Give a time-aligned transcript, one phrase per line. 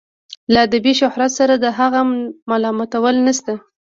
[0.51, 2.01] له ادبي شهرت سره د هغه
[2.49, 2.91] معلومات
[3.27, 3.53] نشته.